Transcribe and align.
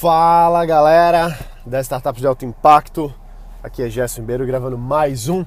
Fala 0.00 0.64
galera 0.64 1.38
das 1.66 1.84
startups 1.84 2.22
de 2.22 2.26
alto 2.26 2.42
impacto, 2.46 3.12
aqui 3.62 3.82
é 3.82 3.90
Gerson 3.90 4.22
Ribeiro 4.22 4.46
gravando 4.46 4.78
mais 4.78 5.28
um 5.28 5.44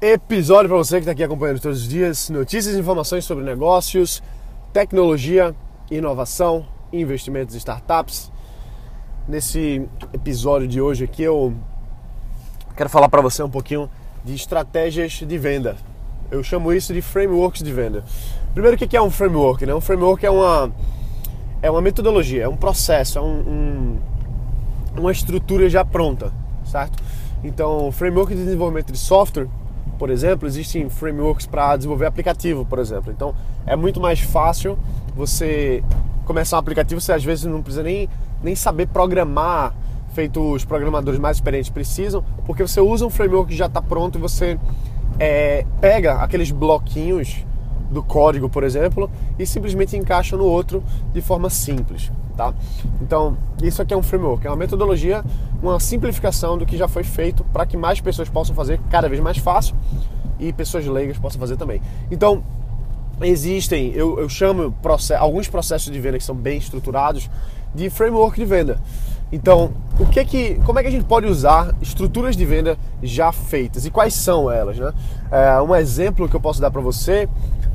episódio 0.00 0.68
para 0.68 0.78
você 0.78 0.98
que 0.98 1.00
está 1.00 1.10
aqui 1.10 1.24
acompanhando 1.24 1.58
todos 1.58 1.80
os 1.80 1.88
dias 1.88 2.30
notícias 2.30 2.76
e 2.76 2.78
informações 2.78 3.24
sobre 3.24 3.42
negócios, 3.42 4.22
tecnologia, 4.72 5.52
inovação, 5.90 6.64
investimentos 6.92 7.56
em 7.56 7.58
startups. 7.58 8.30
Nesse 9.26 9.84
episódio 10.12 10.68
de 10.68 10.80
hoje 10.80 11.02
aqui 11.02 11.24
eu 11.24 11.52
quero 12.76 12.88
falar 12.88 13.08
para 13.08 13.20
você 13.20 13.42
um 13.42 13.50
pouquinho 13.50 13.90
de 14.24 14.32
estratégias 14.32 15.10
de 15.14 15.38
venda. 15.38 15.76
Eu 16.30 16.44
chamo 16.44 16.72
isso 16.72 16.94
de 16.94 17.02
frameworks 17.02 17.64
de 17.64 17.72
venda. 17.72 18.04
Primeiro, 18.54 18.76
o 18.76 18.78
que 18.78 18.96
é 18.96 19.02
um 19.02 19.10
framework? 19.10 19.66
Né? 19.66 19.74
Um 19.74 19.80
framework 19.80 20.24
é 20.24 20.30
uma 20.30 20.72
é 21.62 21.70
uma 21.70 21.80
metodologia, 21.80 22.44
é 22.44 22.48
um 22.48 22.56
processo, 22.56 23.18
é 23.18 23.22
um, 23.22 23.40
um, 23.40 23.98
uma 24.98 25.12
estrutura 25.12 25.68
já 25.68 25.84
pronta, 25.84 26.32
certo? 26.64 27.02
Então, 27.42 27.90
framework 27.92 28.34
de 28.34 28.44
desenvolvimento 28.44 28.92
de 28.92 28.98
software, 28.98 29.46
por 29.98 30.10
exemplo, 30.10 30.46
existem 30.46 30.88
frameworks 30.88 31.46
para 31.46 31.76
desenvolver 31.76 32.06
aplicativo, 32.06 32.64
por 32.64 32.78
exemplo. 32.78 33.12
Então, 33.12 33.34
é 33.66 33.74
muito 33.74 34.00
mais 34.00 34.20
fácil 34.20 34.78
você 35.14 35.82
começar 36.24 36.56
um 36.56 36.60
aplicativo, 36.60 37.00
você 37.00 37.12
às 37.12 37.24
vezes 37.24 37.44
não 37.44 37.62
precisa 37.62 37.82
nem, 37.82 38.08
nem 38.42 38.54
saber 38.54 38.86
programar, 38.88 39.74
feito 40.12 40.52
os 40.52 40.64
programadores 40.64 41.18
mais 41.18 41.36
experientes 41.36 41.70
precisam, 41.70 42.24
porque 42.46 42.62
você 42.62 42.80
usa 42.80 43.06
um 43.06 43.10
framework 43.10 43.50
que 43.50 43.56
já 43.56 43.66
está 43.66 43.80
pronto 43.82 44.18
e 44.18 44.20
você 44.20 44.58
é, 45.18 45.64
pega 45.80 46.14
aqueles 46.14 46.50
bloquinhos 46.50 47.44
do 47.90 48.02
código, 48.02 48.48
por 48.48 48.64
exemplo, 48.64 49.10
e 49.38 49.46
simplesmente 49.46 49.96
encaixa 49.96 50.36
no 50.36 50.44
outro 50.44 50.82
de 51.12 51.20
forma 51.20 51.48
simples, 51.48 52.10
tá? 52.36 52.52
Então, 53.00 53.36
isso 53.62 53.80
aqui 53.80 53.94
é 53.94 53.96
um 53.96 54.02
framework, 54.02 54.46
é 54.46 54.50
uma 54.50 54.56
metodologia, 54.56 55.24
uma 55.62 55.80
simplificação 55.80 56.58
do 56.58 56.66
que 56.66 56.76
já 56.76 56.86
foi 56.86 57.02
feito 57.02 57.44
para 57.44 57.64
que 57.66 57.76
mais 57.76 58.00
pessoas 58.00 58.28
possam 58.28 58.54
fazer 58.54 58.78
cada 58.90 59.08
vez 59.08 59.20
mais 59.20 59.38
fácil 59.38 59.74
e 60.38 60.52
pessoas 60.52 60.86
leigas 60.86 61.18
possam 61.18 61.40
fazer 61.40 61.56
também. 61.56 61.80
Então, 62.10 62.42
existem, 63.20 63.92
eu, 63.92 64.18
eu 64.18 64.28
chamo 64.28 64.72
process, 64.82 65.18
alguns 65.18 65.48
processos 65.48 65.92
de 65.92 65.98
venda 65.98 66.18
que 66.18 66.24
são 66.24 66.34
bem 66.34 66.58
estruturados 66.58 67.28
de 67.74 67.90
framework 67.90 68.38
de 68.38 68.44
venda. 68.44 68.80
Então, 69.30 69.72
o 70.00 70.06
que 70.06 70.24
que, 70.24 70.54
como 70.64 70.78
é 70.78 70.82
que 70.82 70.88
a 70.88 70.90
gente 70.90 71.04
pode 71.04 71.26
usar 71.26 71.74
estruturas 71.82 72.34
de 72.34 72.46
venda 72.46 72.78
já 73.02 73.30
feitas 73.30 73.84
e 73.84 73.90
quais 73.90 74.14
são 74.14 74.50
elas, 74.50 74.78
né? 74.78 74.92
É, 75.30 75.60
um 75.60 75.74
exemplo 75.74 76.26
que 76.28 76.34
eu 76.34 76.40
posso 76.40 76.60
dar 76.60 76.70
para 76.70 76.80
você 76.80 77.28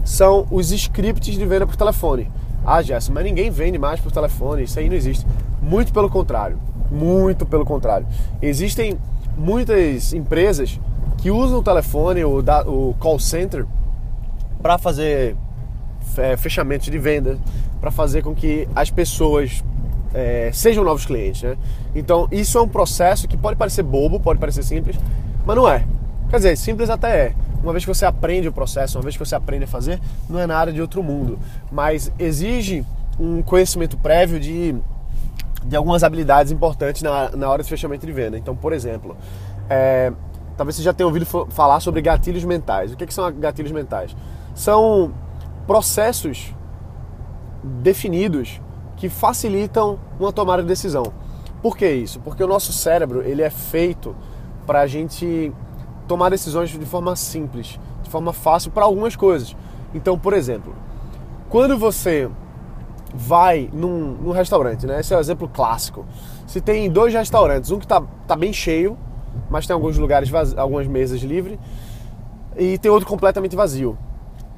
são 0.04 0.48
os 0.52 0.72
scripts 0.72 1.36
de 1.36 1.46
venda 1.46 1.66
por 1.66 1.76
telefone. 1.76 2.30
Ah, 2.66 2.82
Jess, 2.82 3.10
mas 3.10 3.24
ninguém 3.24 3.50
vende 3.50 3.78
mais 3.78 4.00
por 4.00 4.12
telefone, 4.12 4.64
isso 4.64 4.80
aí 4.80 4.88
não 4.88 4.96
existe. 4.96 5.26
Muito 5.62 5.92
pelo 5.94 6.10
contrário, 6.10 6.58
muito 6.90 7.46
pelo 7.46 7.66
contrário. 7.66 8.06
Existem 8.42 8.98
muitas 9.38 10.14
empresas 10.14 10.80
que 11.18 11.32
usam 11.32 11.60
o 11.60 11.64
telefone, 11.64 12.24
o, 12.24 12.40
o 12.40 12.94
call 13.00 13.20
center, 13.20 13.66
para 14.62 14.78
fazer 14.78 15.36
é, 16.18 16.38
fechamentos 16.38 16.88
de 16.90 16.98
venda, 16.98 17.38
para 17.82 17.92
fazer 17.92 18.22
com 18.22 18.34
que 18.34 18.68
as 18.76 18.90
pessoas 18.90 19.64
é, 20.14 20.50
sejam 20.54 20.84
novos 20.84 21.06
clientes. 21.06 21.42
Né? 21.42 21.58
Então, 21.96 22.28
isso 22.32 22.58
é 22.58 22.62
um 22.62 22.68
processo 22.68 23.28
que 23.28 23.36
pode 23.36 23.58
parecer 23.58 23.84
bobo, 23.84 24.20
pode 24.20 24.40
parecer 24.40 24.64
simples, 24.64 24.98
mas 25.46 25.56
não 25.56 25.68
é. 25.68 25.84
Quer 26.30 26.38
dizer, 26.38 26.58
simples 26.58 26.90
até 26.90 27.28
é. 27.28 27.34
Uma 27.64 27.72
vez 27.72 27.86
que 27.86 27.94
você 27.94 28.06
aprende 28.06 28.48
o 28.48 28.52
processo, 28.52 28.98
uma 28.98 29.04
vez 29.04 29.16
que 29.16 29.26
você 29.26 29.36
aprende 29.36 29.64
a 29.64 29.68
fazer, 29.68 30.00
não 30.30 30.38
é 30.38 30.46
nada 30.46 30.72
de 30.72 30.82
outro 30.82 31.02
mundo. 31.02 31.40
Mas 31.72 32.12
exige 32.20 32.86
um 33.18 33.42
conhecimento 33.42 33.98
prévio 33.98 34.38
de, 34.40 34.76
de 35.64 35.76
algumas 35.76 36.04
habilidades 36.04 36.52
importantes 36.52 37.02
na, 37.02 37.30
na 37.30 37.50
hora 37.50 37.64
de 37.64 37.70
fechamento 37.70 38.06
de 38.06 38.12
venda. 38.12 38.38
Então, 38.38 38.54
por 38.54 38.74
exemplo, 38.74 39.16
é, 39.70 40.12
talvez 40.58 40.76
você 40.76 40.84
já 40.84 40.94
tenha 40.94 41.08
ouvido 41.08 41.26
falar 41.26 41.80
sobre 41.80 42.02
gatilhos 42.02 42.44
mentais. 42.44 42.92
O 42.92 42.98
que, 42.98 43.06
que 43.06 43.14
são 43.14 43.32
gatilhos 43.32 43.72
mentais? 43.72 44.14
São 44.54 45.14
processos 45.66 46.54
definidos 47.64 48.60
que 48.98 49.08
facilitam 49.08 49.98
uma 50.20 50.34
tomada 50.34 50.62
de 50.62 50.68
decisão. 50.68 51.14
Por 51.62 51.78
que 51.78 51.90
isso? 51.90 52.20
Porque 52.20 52.44
o 52.44 52.48
nosso 52.48 52.74
cérebro 52.74 53.22
ele 53.22 53.42
é 53.42 53.50
feito 53.50 54.14
para 54.66 54.82
a 54.82 54.88
gente 54.88 55.52
tomar 56.08 56.30
decisões 56.30 56.70
de 56.70 56.86
forma 56.86 57.16
simples, 57.16 57.80
de 58.02 58.10
forma 58.10 58.34
fácil 58.34 58.72
para 58.72 58.86
algumas 58.86 59.16
coisas. 59.16 59.56
Então, 59.94 60.18
por 60.18 60.34
exemplo, 60.34 60.76
quando 61.50 61.78
você 61.78 62.30
vai 63.14 63.70
num, 63.72 64.14
num, 64.16 64.32
restaurante, 64.32 64.88
né? 64.88 65.00
Esse 65.00 65.14
é 65.14 65.16
o 65.16 65.20
um 65.20 65.22
exemplo 65.22 65.48
clássico. 65.48 66.06
Se 66.48 66.60
tem 66.60 66.90
dois 66.90 67.14
restaurantes, 67.14 67.70
um 67.70 67.78
que 67.78 67.86
está 67.86 68.02
tá 68.28 68.36
bem 68.36 68.52
cheio, 68.52 68.98
mas 69.50 69.68
tem 69.68 69.74
alguns 69.74 69.98
lugares, 69.98 70.32
algumas 70.58 70.88
mesas 70.88 71.22
livres, 71.22 71.60
e 72.58 72.78
tem 72.78 72.90
outro 72.90 73.08
completamente 73.08 73.56
vazio. 73.56 73.98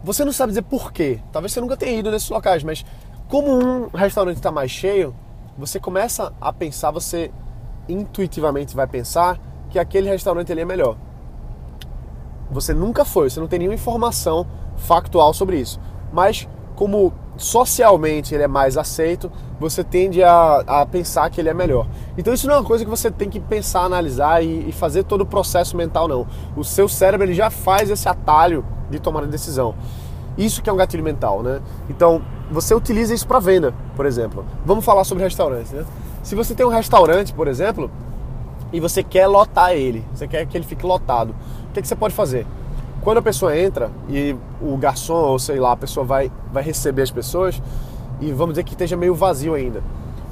Você 0.03 0.23
não 0.23 0.31
sabe 0.31 0.51
dizer 0.51 0.61
por 0.61 0.91
quê. 0.91 1.19
Talvez 1.31 1.51
você 1.51 1.59
nunca 1.59 1.75
tenha 1.75 1.99
ido 1.99 2.11
nesses 2.11 2.29
locais, 2.29 2.63
mas 2.63 2.85
como 3.27 3.51
um 3.51 3.87
restaurante 3.87 4.37
está 4.37 4.51
mais 4.51 4.71
cheio, 4.71 5.13
você 5.57 5.79
começa 5.79 6.33
a 6.39 6.53
pensar, 6.53 6.91
você 6.91 7.31
intuitivamente 7.89 8.75
vai 8.75 8.87
pensar 8.87 9.39
que 9.69 9.79
aquele 9.79 10.09
restaurante 10.09 10.51
ali 10.51 10.61
é 10.61 10.65
melhor. 10.65 10.97
Você 12.55 12.73
nunca 12.73 13.03
foi, 13.03 13.29
você 13.29 13.39
não 13.39 13.47
tem 13.47 13.59
nenhuma 13.59 13.75
informação 13.75 14.47
factual 14.77 15.33
sobre 15.33 15.59
isso. 15.59 15.77
Mas 16.11 16.47
como 16.73 17.13
socialmente 17.37 18.33
ele 18.33 18.43
é 18.43 18.47
mais 18.47 18.77
aceito, 18.77 19.29
você 19.59 19.83
tende 19.83 20.23
a, 20.23 20.63
a, 20.65 20.85
pensar 20.85 21.29
que 21.29 21.41
ele 21.41 21.49
é 21.49 21.53
melhor. 21.53 21.85
Então 22.17 22.33
isso 22.33 22.47
não 22.47 22.55
é 22.55 22.57
uma 22.59 22.65
coisa 22.65 22.85
que 22.85 22.89
você 22.89 23.11
tem 23.11 23.29
que 23.29 23.41
pensar, 23.41 23.81
analisar 23.81 24.41
e, 24.41 24.69
e, 24.69 24.71
fazer 24.71 25.03
todo 25.03 25.21
o 25.21 25.25
processo 25.25 25.75
mental, 25.75 26.07
não. 26.07 26.25
O 26.55 26.63
seu 26.63 26.87
cérebro 26.87 27.27
ele 27.27 27.33
já 27.33 27.49
faz 27.49 27.89
esse 27.89 28.07
atalho 28.07 28.65
de 28.89 28.99
tomar 28.99 29.23
a 29.23 29.27
decisão. 29.27 29.75
Isso 30.37 30.61
que 30.61 30.69
é 30.69 30.73
um 30.73 30.77
gatilho 30.77 31.03
mental, 31.03 31.43
né? 31.43 31.61
Então 31.89 32.21
você 32.49 32.73
utiliza 32.73 33.13
isso 33.13 33.27
para 33.27 33.39
venda, 33.39 33.73
por 33.97 34.05
exemplo. 34.05 34.45
Vamos 34.65 34.85
falar 34.85 35.03
sobre 35.03 35.23
restaurantes, 35.23 35.71
né? 35.71 35.85
Se 36.23 36.35
você 36.35 36.55
tem 36.55 36.65
um 36.65 36.69
restaurante, 36.69 37.33
por 37.33 37.47
exemplo, 37.47 37.91
e 38.75 38.79
você 38.81 39.01
quer 39.01 39.25
lotar 39.25 39.71
ele, 39.71 40.03
você 40.13 40.27
quer 40.27 40.45
que 40.45 40.57
ele 40.57 40.65
fique 40.65 40.85
lotado, 40.85 41.33
o 41.69 41.73
que, 41.73 41.81
que 41.81 41.87
você 41.87 41.95
pode 41.95 42.13
fazer? 42.13 42.45
Quando 43.01 43.19
a 43.19 43.21
pessoa 43.21 43.57
entra 43.57 43.89
e 44.09 44.35
o 44.61 44.75
garçom, 44.75 45.13
ou 45.13 45.39
sei 45.39 45.61
lá, 45.61 45.71
a 45.71 45.77
pessoa 45.77 46.05
vai, 46.05 46.29
vai 46.51 46.61
receber 46.61 47.01
as 47.01 47.09
pessoas 47.09 47.61
e 48.19 48.33
vamos 48.33 48.55
dizer 48.55 48.65
que 48.65 48.73
esteja 48.73 48.97
meio 48.97 49.15
vazio 49.15 49.53
ainda. 49.53 49.81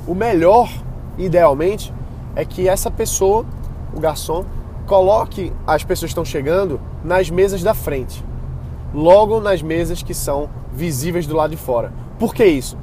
O 0.06 0.14
melhor, 0.14 0.70
idealmente, 1.18 1.94
é 2.36 2.44
que 2.44 2.68
essa 2.68 2.92
pessoa, 2.92 3.46
o 3.96 4.00
garçom, 4.02 4.44
coloque 4.88 5.53
as 5.66 5.86
pessoas 5.86 6.09
que 6.09 6.12
estão 6.12 6.26
chegando 6.26 6.82
nas 7.02 7.30
mesas 7.30 7.64
da 7.64 7.74
frente, 7.74 8.26
logo 8.94 9.40
nas 9.40 9.62
mesas 9.62 10.03
que 10.03 10.14
são 10.14 10.50
visíveis 10.74 11.26
do 11.26 11.34
lado 11.34 11.52
de 11.52 11.58
fora. 11.58 11.94
Por 12.20 12.36
que 12.36 12.44
isso? 12.44 12.78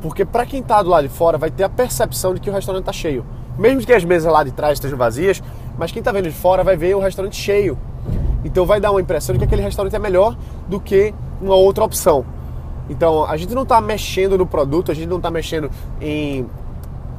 Porque 0.00 0.24
para 0.24 0.46
quem 0.46 0.60
está 0.60 0.82
do 0.82 0.88
lado 0.88 1.06
de 1.06 1.12
fora 1.14 1.36
vai 1.36 1.50
ter 1.50 1.64
a 1.64 1.68
percepção 1.68 2.32
de 2.32 2.40
que 2.40 2.48
o 2.48 2.52
restaurante 2.52 2.84
está 2.84 2.92
cheio. 2.94 3.26
Mesmo 3.58 3.80
que 3.84 3.92
as 3.92 4.04
mesas 4.04 4.32
lá 4.32 4.42
de 4.42 4.50
trás 4.50 4.74
estejam 4.74 4.96
vazias, 4.96 5.42
mas 5.78 5.92
quem 5.92 6.00
está 6.00 6.12
vendo 6.12 6.28
de 6.28 6.34
fora 6.34 6.64
vai 6.64 6.76
ver 6.76 6.94
o 6.94 7.00
restaurante 7.00 7.36
cheio. 7.36 7.78
Então 8.44 8.66
vai 8.66 8.80
dar 8.80 8.90
uma 8.90 9.00
impressão 9.00 9.34
de 9.34 9.38
que 9.38 9.44
aquele 9.44 9.62
restaurante 9.62 9.94
é 9.94 9.98
melhor 9.98 10.36
do 10.68 10.80
que 10.80 11.14
uma 11.40 11.54
outra 11.54 11.84
opção. 11.84 12.24
Então 12.88 13.24
a 13.24 13.36
gente 13.36 13.54
não 13.54 13.62
está 13.62 13.80
mexendo 13.80 14.36
no 14.36 14.46
produto, 14.46 14.90
a 14.90 14.94
gente 14.94 15.08
não 15.08 15.18
está 15.18 15.30
mexendo 15.30 15.70
em, 16.00 16.46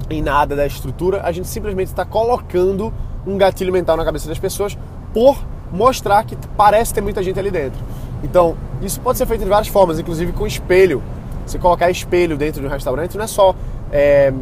em 0.10 0.22
nada 0.22 0.56
da 0.56 0.66
estrutura, 0.66 1.22
a 1.24 1.32
gente 1.32 1.48
simplesmente 1.48 1.88
está 1.88 2.06
colocando 2.06 2.94
um 3.26 3.38
gatilho 3.38 3.72
mental 3.72 3.96
na 3.96 4.04
cabeça 4.04 4.28
das 4.28 4.38
pessoas 4.38 4.78
por 5.14 5.38
mostrar 5.72 6.24
que 6.26 6.38
parece 6.58 6.94
ter 6.94 7.02
muita 7.02 7.24
gente 7.24 7.40
ali 7.40 7.50
dentro. 7.50 7.80
Então 8.24 8.56
isso 8.82 9.00
pode 9.00 9.18
ser 9.18 9.26
feito 9.26 9.44
de 9.44 9.50
várias 9.50 9.68
formas, 9.68 10.00
inclusive 10.00 10.32
com 10.34 10.46
espelho. 10.46 11.02
Você 11.46 11.58
colocar 11.58 11.90
espelho 11.90 12.38
dentro 12.38 12.62
de 12.62 12.68
um 12.68 12.70
restaurante 12.70 13.18
não 13.18 13.24
é 13.24 13.28
só 13.28 13.56
é, 13.92 14.34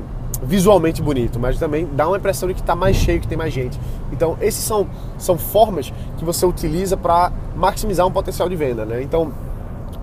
visualmente 0.41 1.01
bonito, 1.01 1.39
mas 1.39 1.59
também 1.59 1.87
dá 1.93 2.07
uma 2.07 2.17
impressão 2.17 2.47
de 2.49 2.55
que 2.55 2.61
está 2.61 2.75
mais 2.75 2.95
cheio, 2.95 3.21
que 3.21 3.27
tem 3.27 3.37
mais 3.37 3.53
gente. 3.53 3.79
Então, 4.11 4.37
esses 4.41 4.63
são, 4.63 4.87
são 5.17 5.37
formas 5.37 5.93
que 6.17 6.25
você 6.25 6.45
utiliza 6.45 6.97
para 6.97 7.31
maximizar 7.55 8.07
um 8.07 8.11
potencial 8.11 8.49
de 8.49 8.55
venda, 8.55 8.85
né? 8.85 9.03
Então, 9.03 9.31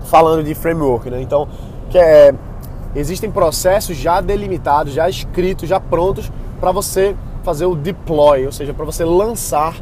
falando 0.05 0.43
de 0.43 0.55
framework, 0.55 1.09
né? 1.09 1.21
Então, 1.21 1.47
que 1.89 1.97
é, 1.97 2.33
existem 2.95 3.29
processos 3.29 3.97
já 3.97 4.21
delimitados, 4.21 4.93
já 4.93 5.09
escritos, 5.09 5.67
já 5.67 5.79
prontos 5.79 6.31
para 6.59 6.71
você 6.71 7.15
fazer 7.43 7.65
o 7.65 7.75
deploy, 7.75 8.45
ou 8.45 8.51
seja, 8.51 8.73
para 8.73 8.85
você 8.85 9.03
lançar 9.03 9.75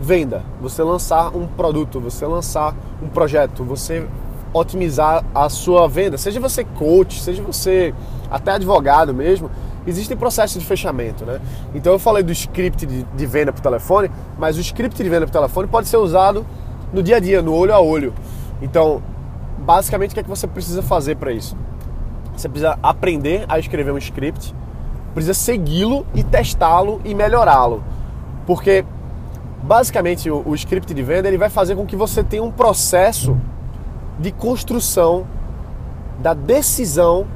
venda, 0.00 0.42
você 0.60 0.82
lançar 0.82 1.34
um 1.34 1.46
produto, 1.46 2.00
você 2.00 2.26
lançar 2.26 2.74
um 3.02 3.08
projeto, 3.08 3.64
você 3.64 4.06
otimizar 4.52 5.24
a 5.34 5.48
sua 5.48 5.88
venda, 5.88 6.16
seja 6.16 6.40
você 6.40 6.64
coach, 6.64 7.20
seja 7.20 7.42
você 7.42 7.94
até 8.30 8.52
advogado 8.52 9.12
mesmo, 9.14 9.50
existem 9.86 10.16
processos 10.16 10.60
de 10.60 10.66
fechamento, 10.66 11.24
né? 11.24 11.40
Então 11.74 11.92
eu 11.92 11.98
falei 11.98 12.22
do 12.22 12.32
script 12.32 12.86
de, 12.86 13.02
de 13.02 13.26
venda 13.26 13.52
por 13.52 13.60
telefone, 13.60 14.10
mas 14.38 14.56
o 14.56 14.60
script 14.60 15.02
de 15.02 15.08
venda 15.08 15.26
por 15.26 15.32
telefone 15.32 15.68
pode 15.68 15.88
ser 15.88 15.96
usado 15.96 16.46
no 16.92 17.02
dia 17.02 17.16
a 17.16 17.20
dia, 17.20 17.42
no 17.42 17.54
olho 17.54 17.74
a 17.74 17.80
olho. 17.80 18.12
Então, 18.60 19.02
basicamente, 19.58 20.10
o 20.10 20.14
que 20.14 20.20
é 20.20 20.22
que 20.22 20.28
você 20.28 20.46
precisa 20.46 20.82
fazer 20.82 21.16
para 21.16 21.32
isso? 21.32 21.56
Você 22.36 22.48
precisa 22.48 22.78
aprender 22.82 23.44
a 23.48 23.58
escrever 23.58 23.92
um 23.92 23.98
script 23.98 24.54
precisa 25.16 25.32
segui-lo 25.32 26.06
e 26.14 26.22
testá-lo 26.22 27.00
e 27.02 27.14
melhorá-lo. 27.14 27.82
Porque 28.46 28.84
basicamente 29.62 30.30
o, 30.30 30.42
o, 30.46 30.54
script 30.54 30.92
de 30.92 31.02
venda 31.02 31.26
ele 31.26 31.38
vai 31.38 31.48
fazer 31.48 31.74
com 31.74 31.86
que 31.86 31.96
você 31.96 32.22
tenha 32.22 32.42
um 32.42 32.52
processo 32.52 33.34
de 34.18 34.30
construção 34.30 35.26
da 36.18 36.34
decisão 36.34 37.26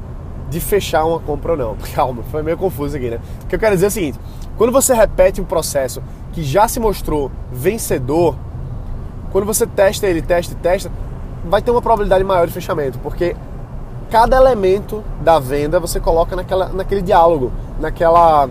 de 0.51 0.59
fechar 0.59 1.05
uma 1.05 1.19
compra 1.19 1.53
ou 1.53 1.57
não. 1.57 1.77
Calma, 1.95 2.21
foi 2.29 2.43
meio 2.43 2.57
confuso 2.57 2.97
aqui, 2.97 3.09
né? 3.09 3.19
O 3.43 3.47
que 3.47 3.55
eu 3.55 3.59
quero 3.59 3.73
dizer 3.73 3.85
é 3.85 3.87
o 3.87 3.91
seguinte: 3.91 4.19
quando 4.57 4.71
você 4.71 4.93
repete 4.93 5.41
um 5.41 5.45
processo 5.45 6.03
que 6.33 6.43
já 6.43 6.67
se 6.67 6.79
mostrou 6.79 7.31
vencedor, 7.51 8.35
quando 9.31 9.45
você 9.45 9.65
testa 9.65 10.05
ele, 10.05 10.21
testa 10.21 10.53
e 10.53 10.57
testa, 10.57 10.91
vai 11.45 11.61
ter 11.61 11.71
uma 11.71 11.81
probabilidade 11.81 12.23
maior 12.23 12.45
de 12.45 12.53
fechamento, 12.53 12.99
porque 12.99 13.35
cada 14.09 14.35
elemento 14.35 15.01
da 15.21 15.39
venda 15.39 15.79
você 15.79 15.99
coloca 15.99 16.35
naquela, 16.35 16.67
naquele 16.67 17.01
diálogo, 17.01 17.51
naquela, 17.79 18.49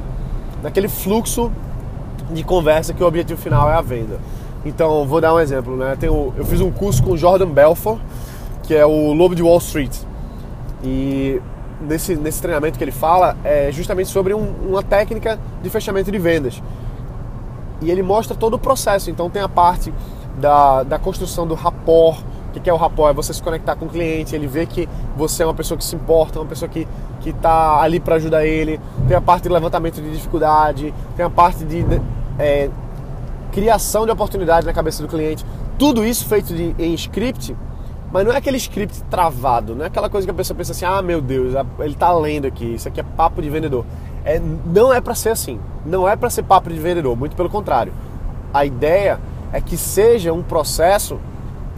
naquele 0.62 0.88
fluxo 0.88 1.52
de 2.30 2.42
conversa 2.42 2.94
que 2.94 3.04
o 3.04 3.06
objetivo 3.06 3.40
final 3.40 3.70
é 3.70 3.74
a 3.74 3.82
venda. 3.82 4.18
Então, 4.64 5.06
vou 5.06 5.20
dar 5.20 5.34
um 5.34 5.40
exemplo, 5.40 5.76
né? 5.76 5.96
Eu 6.02 6.44
fiz 6.44 6.60
um 6.60 6.70
curso 6.70 7.02
com 7.02 7.12
o 7.12 7.16
Jordan 7.16 7.48
Belfort, 7.48 7.98
que 8.62 8.74
é 8.74 8.84
o 8.84 9.12
Lobo 9.12 9.34
de 9.34 9.42
Wall 9.42 9.58
Street. 9.58 9.96
E 10.82 11.40
nesse, 11.80 12.14
nesse 12.16 12.40
treinamento 12.40 12.78
que 12.78 12.84
ele 12.84 12.92
fala 12.92 13.36
é 13.42 13.70
justamente 13.72 14.08
sobre 14.08 14.34
um, 14.34 14.52
uma 14.68 14.82
técnica 14.82 15.38
de 15.62 15.70
fechamento 15.70 16.10
de 16.10 16.18
vendas. 16.18 16.62
E 17.80 17.90
ele 17.90 18.02
mostra 18.02 18.36
todo 18.36 18.54
o 18.54 18.58
processo. 18.58 19.10
Então 19.10 19.30
tem 19.30 19.42
a 19.42 19.48
parte 19.48 19.92
da, 20.38 20.82
da 20.82 20.98
construção 20.98 21.46
do 21.46 21.54
rapport. 21.54 22.18
O 22.54 22.60
que 22.60 22.68
é 22.68 22.72
o 22.72 22.76
rapport? 22.76 23.10
É 23.10 23.14
você 23.14 23.32
se 23.32 23.42
conectar 23.42 23.76
com 23.76 23.86
o 23.86 23.88
cliente, 23.88 24.34
ele 24.34 24.46
vê 24.46 24.66
que 24.66 24.88
você 25.16 25.44
é 25.44 25.46
uma 25.46 25.54
pessoa 25.54 25.78
que 25.78 25.84
se 25.84 25.94
importa, 25.94 26.40
uma 26.40 26.48
pessoa 26.48 26.68
que 26.68 26.86
está 27.24 27.80
ali 27.80 28.00
para 28.00 28.16
ajudar 28.16 28.44
ele. 28.44 28.80
Tem 29.06 29.16
a 29.16 29.20
parte 29.20 29.44
de 29.44 29.48
levantamento 29.48 30.02
de 30.02 30.10
dificuldade, 30.10 30.92
tem 31.16 31.24
a 31.24 31.30
parte 31.30 31.64
de 31.64 31.84
é, 32.38 32.68
criação 33.52 34.04
de 34.04 34.10
oportunidade 34.10 34.66
na 34.66 34.72
cabeça 34.72 35.00
do 35.00 35.08
cliente. 35.08 35.46
Tudo 35.78 36.04
isso 36.04 36.26
feito 36.26 36.52
de, 36.52 36.74
em 36.78 36.92
script, 36.94 37.56
mas 38.12 38.24
não 38.24 38.32
é 38.32 38.36
aquele 38.36 38.56
script 38.56 39.02
travado, 39.04 39.74
não 39.74 39.84
é 39.84 39.86
aquela 39.86 40.10
coisa 40.10 40.26
que 40.26 40.30
a 40.30 40.34
pessoa 40.34 40.56
pensa 40.56 40.72
assim, 40.72 40.84
ah 40.84 41.00
meu 41.00 41.20
Deus, 41.20 41.54
ele 41.78 41.92
está 41.92 42.12
lendo 42.12 42.46
aqui, 42.46 42.74
isso 42.74 42.88
aqui 42.88 43.00
é 43.00 43.02
papo 43.02 43.40
de 43.40 43.48
vendedor. 43.48 43.84
É, 44.24 44.40
não 44.66 44.92
é 44.92 45.00
para 45.00 45.14
ser 45.14 45.30
assim, 45.30 45.60
não 45.86 46.08
é 46.08 46.16
para 46.16 46.28
ser 46.28 46.42
papo 46.42 46.68
de 46.68 46.78
vendedor, 46.78 47.16
muito 47.16 47.36
pelo 47.36 47.48
contrário. 47.48 47.92
A 48.52 48.64
ideia 48.64 49.20
é 49.52 49.60
que 49.60 49.76
seja 49.76 50.32
um 50.32 50.42
processo 50.42 51.18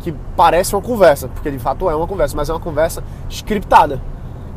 que 0.00 0.12
parece 0.36 0.74
uma 0.74 0.82
conversa, 0.82 1.28
porque 1.28 1.50
de 1.50 1.58
fato 1.58 1.88
é 1.88 1.94
uma 1.94 2.06
conversa, 2.06 2.36
mas 2.36 2.48
é 2.48 2.52
uma 2.52 2.60
conversa 2.60 3.04
scriptada. 3.28 4.00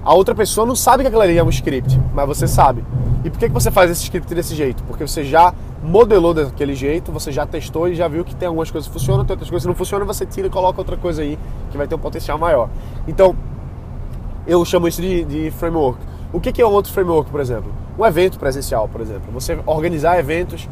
A 0.04 0.14
outra 0.14 0.34
pessoa 0.34 0.66
não 0.66 0.76
sabe 0.76 1.04
que 1.04 1.08
aquilo 1.08 1.22
ali 1.22 1.38
é 1.38 1.44
um 1.44 1.50
script, 1.50 2.00
mas 2.14 2.28
você 2.28 2.48
sabe. 2.48 2.84
E 3.24 3.30
por 3.30 3.40
que, 3.40 3.48
que 3.48 3.54
você 3.54 3.72
faz 3.72 3.90
esse 3.90 4.04
script 4.04 4.34
desse 4.34 4.56
jeito? 4.56 4.84
Porque 4.84 5.06
você 5.06 5.24
já 5.24 5.54
modelou 5.86 6.34
daquele 6.34 6.74
jeito, 6.74 7.12
você 7.12 7.32
já 7.32 7.46
testou 7.46 7.88
e 7.88 7.96
já 7.96 8.08
viu 8.08 8.26
que 8.26 8.36
tem 8.36 8.48
algumas 8.48 8.72
coisas 8.72 8.88
que 8.88 8.94
funcionam, 8.94 9.24
tem 9.24 9.34
outras 9.34 9.50
coisas 9.50 9.64
que 9.64 9.68
não 9.68 9.76
funcionam, 9.76 10.06
você 10.06 10.26
tira 10.26 10.48
e 10.48 10.50
coloca 10.50 10.82
outra 10.82 10.98
coisa 10.98 11.22
aí 11.22 11.38
que 11.72 11.78
vai 11.78 11.88
ter 11.88 11.96
um 11.96 12.00
potencial 12.00 12.38
maior. 12.38 12.70
Então, 13.08 13.36
eu 14.48 14.64
chamo 14.66 14.88
isso 14.88 15.02
de, 15.02 15.24
de 15.24 15.52
framework. 15.52 16.00
O 16.34 16.40
que, 16.40 16.52
que 16.52 16.62
é 16.62 16.68
um 16.68 16.72
outro 16.72 16.92
framework, 16.92 17.30
por 17.30 17.40
exemplo? 17.40 17.72
Um 17.98 18.06
evento 18.06 18.40
presencial, 18.40 18.90
por 18.90 19.00
exemplo. 19.00 19.32
Você 19.32 19.58
organizar 19.66 20.20
eventos 20.20 20.68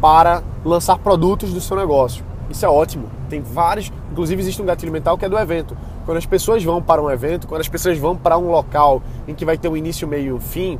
para 0.00 0.42
lançar 0.64 0.98
produtos 0.98 1.52
do 1.52 1.60
seu 1.60 1.76
negócio. 1.76 2.24
Isso 2.50 2.64
é 2.64 2.68
ótimo. 2.68 3.08
Tem 3.28 3.40
vários, 3.40 3.92
inclusive 4.12 4.40
existe 4.40 4.62
um 4.62 4.64
gatilho 4.66 4.92
mental 4.92 5.18
que 5.18 5.24
é 5.24 5.28
do 5.28 5.38
evento. 5.38 5.76
Quando 6.04 6.18
as 6.18 6.26
pessoas 6.26 6.62
vão 6.62 6.80
para 6.80 7.02
um 7.02 7.10
evento, 7.10 7.46
quando 7.46 7.60
as 7.60 7.68
pessoas 7.68 7.98
vão 7.98 8.16
para 8.16 8.38
um 8.38 8.50
local 8.50 9.02
em 9.26 9.34
que 9.34 9.44
vai 9.44 9.58
ter 9.58 9.68
um 9.68 9.76
início, 9.76 10.06
meio 10.06 10.26
e 10.26 10.32
um 10.32 10.40
fim, 10.40 10.78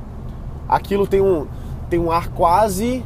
aquilo 0.69 1.07
tem 1.07 1.21
um, 1.21 1.47
tem 1.91 1.99
um 1.99 2.11
ar 2.11 2.29
quase 2.29 3.05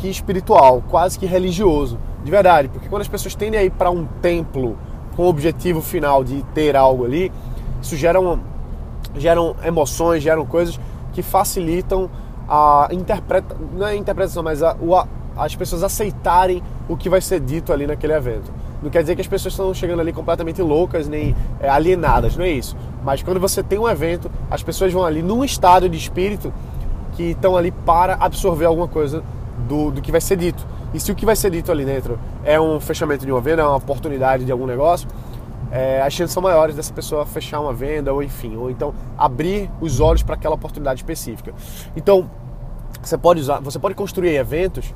que 0.00 0.08
espiritual, 0.08 0.82
quase 0.88 1.18
que 1.18 1.26
religioso. 1.26 1.98
De 2.24 2.30
verdade, 2.30 2.68
porque 2.68 2.88
quando 2.88 3.02
as 3.02 3.08
pessoas 3.08 3.34
tendem 3.34 3.60
a 3.60 3.64
ir 3.64 3.70
para 3.70 3.90
um 3.90 4.06
templo 4.20 4.76
com 5.16 5.24
o 5.24 5.28
objetivo 5.28 5.80
final 5.80 6.24
de 6.24 6.42
ter 6.54 6.76
algo 6.76 7.04
ali, 7.04 7.32
isso 7.80 7.96
gera 7.96 8.20
uma, 8.20 8.38
geram 9.16 9.56
emoções, 9.64 10.22
geram 10.22 10.44
coisas 10.46 10.78
que 11.12 11.22
facilitam 11.22 12.10
a 12.48 12.88
interpreta, 12.90 13.56
não 13.72 13.86
é 13.86 13.92
a 13.92 13.96
interpretação, 13.96 14.42
mas 14.42 14.62
a, 14.62 14.70
a, 14.70 15.44
as 15.44 15.54
pessoas 15.54 15.82
aceitarem 15.82 16.62
o 16.88 16.96
que 16.96 17.08
vai 17.08 17.20
ser 17.20 17.40
dito 17.40 17.72
ali 17.72 17.86
naquele 17.86 18.12
evento. 18.12 18.52
Não 18.82 18.90
quer 18.90 19.02
dizer 19.02 19.14
que 19.14 19.20
as 19.20 19.28
pessoas 19.28 19.52
estão 19.52 19.72
chegando 19.74 20.00
ali 20.00 20.12
completamente 20.12 20.62
loucas 20.62 21.06
nem 21.06 21.34
é, 21.60 21.68
alienadas, 21.68 22.36
não 22.36 22.44
é 22.44 22.50
isso. 22.50 22.76
Mas 23.04 23.22
quando 23.22 23.38
você 23.38 23.62
tem 23.62 23.78
um 23.78 23.88
evento, 23.88 24.30
as 24.50 24.62
pessoas 24.62 24.92
vão 24.92 25.04
ali 25.04 25.22
num 25.22 25.44
estado 25.44 25.88
de 25.88 25.96
espírito 25.96 26.52
que 27.12 27.30
estão 27.30 27.56
ali 27.56 27.70
para 27.70 28.14
absorver 28.14 28.64
alguma 28.64 28.88
coisa 28.88 29.22
do, 29.70 29.92
do 29.92 30.02
que 30.02 30.10
vai 30.10 30.20
ser 30.20 30.36
dito. 30.36 30.66
E 30.92 30.98
se 30.98 31.12
o 31.12 31.14
que 31.14 31.24
vai 31.24 31.36
ser 31.36 31.52
dito 31.52 31.70
ali 31.70 31.84
dentro 31.84 32.18
é 32.42 32.60
um 32.60 32.80
fechamento 32.80 33.24
de 33.24 33.30
uma 33.30 33.40
venda, 33.40 33.62
é 33.62 33.64
uma 33.64 33.76
oportunidade 33.76 34.44
de 34.44 34.50
algum 34.50 34.66
negócio, 34.66 35.08
é, 35.70 36.02
as 36.02 36.12
chances 36.12 36.34
são 36.34 36.42
maiores 36.42 36.74
dessa 36.74 36.92
pessoa 36.92 37.24
fechar 37.24 37.60
uma 37.60 37.72
venda 37.72 38.12
ou 38.12 38.20
enfim, 38.20 38.56
ou 38.56 38.68
então 38.68 38.92
abrir 39.16 39.70
os 39.80 40.00
olhos 40.00 40.24
para 40.24 40.34
aquela 40.34 40.56
oportunidade 40.56 40.98
específica. 41.00 41.54
Então, 41.94 42.28
você 43.00 43.16
pode 43.16 43.40
usar, 43.40 43.60
você 43.60 43.78
pode 43.78 43.94
construir 43.94 44.34
eventos 44.34 44.92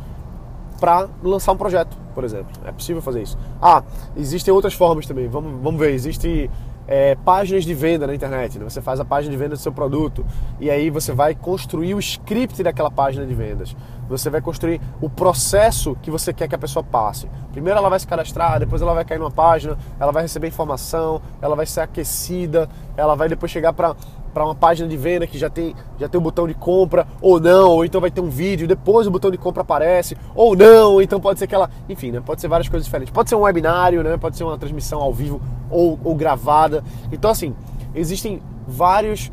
para 0.81 1.09
lançar 1.23 1.53
um 1.53 1.57
projeto, 1.57 1.97
por 2.13 2.25
exemplo. 2.25 2.51
É 2.65 2.73
possível 2.73 3.01
fazer 3.01 3.23
isso. 3.23 3.39
Ah, 3.63 3.85
existem 4.17 4.53
outras 4.53 4.75
formas 4.75 5.07
também. 5.07 5.29
Vamos, 5.29 5.63
vamos 5.63 5.79
ver. 5.79 5.93
Existe 5.93 6.51
é, 6.87 7.15
páginas 7.17 7.65
de 7.65 7.75
venda 7.75 8.07
na 8.07 8.15
internet. 8.15 8.59
Né? 8.59 8.65
Você 8.65 8.81
faz 8.81 9.01
a 9.01 9.05
página 9.05 9.31
de 9.31 9.37
venda 9.37 9.51
do 9.51 9.59
seu 9.59 9.73
produto 9.73 10.25
e 10.61 10.71
aí 10.71 10.91
você 10.91 11.13
vai 11.13 11.35
construir 11.35 11.95
o 11.95 11.99
script 11.99 12.63
daquela 12.63 12.91
página 12.91 13.27
de 13.27 13.35
vendas. 13.35 13.77
Você 14.09 14.29
vai 14.29 14.41
construir 14.41 14.81
o 15.01 15.09
processo 15.09 15.97
que 16.03 16.11
você 16.11 16.33
quer 16.33 16.49
que 16.49 16.55
a 16.55 16.59
pessoa 16.59 16.85
passe. 16.85 17.29
Primeiro 17.53 17.79
ela 17.79 17.89
vai 17.89 17.99
se 17.99 18.07
cadastrar, 18.07 18.59
depois 18.59 18.83
ela 18.83 18.95
vai 18.95 19.05
cair 19.05 19.19
numa 19.19 19.31
página, 19.31 19.79
ela 19.99 20.13
vai 20.13 20.23
receber 20.23 20.49
informação, 20.49 21.23
ela 21.41 21.57
vai 21.57 21.67
ser 21.67 21.81
aquecida, 21.81 22.69
ela 22.97 23.15
vai 23.15 23.29
depois 23.29 23.51
chegar 23.51 23.73
para 23.73 23.95
para 24.35 24.45
uma 24.45 24.55
página 24.55 24.89
de 24.89 24.97
venda 24.97 25.27
que 25.29 25.39
já 25.39 25.49
tem, 25.49 25.75
já 25.99 26.09
tem 26.09 26.19
o 26.19 26.21
um 26.21 26.25
botão 26.25 26.49
de 26.49 26.55
compra, 26.55 27.07
ou 27.23 27.39
não, 27.39 27.71
ou 27.71 27.85
então 27.85 28.01
vai 28.01 28.11
ter 28.11 28.21
um 28.21 28.29
vídeo, 28.29 28.67
depois 28.67 29.07
o 29.07 29.11
botão 29.11 29.31
de 29.31 29.39
compra 29.39 29.63
aparece, 29.63 30.17
ou 30.35 30.57
não, 30.57 30.95
ou 30.95 31.03
então 31.03 31.21
pode 31.21 31.39
ser 31.39 31.45
aquela. 31.45 31.71
Enfim, 31.89 32.11
né? 32.11 32.21
Pode 32.21 32.41
ser 32.41 32.49
várias 32.49 32.69
coisas 32.69 32.85
diferentes. 32.85 33.15
Pode 33.15 33.29
ser 33.29 33.37
um 33.37 33.43
webinário, 33.43 34.03
né? 34.03 34.17
Pode 34.17 34.37
ser 34.37 34.43
uma 34.43 34.59
transmissão 34.59 35.01
ao 35.01 35.15
vivo 35.15 35.41
ou, 35.71 35.99
ou 36.03 36.17
gravada. 36.17 36.83
Então, 37.13 37.31
assim, 37.31 37.55
existem 37.95 38.43
vários 38.67 39.31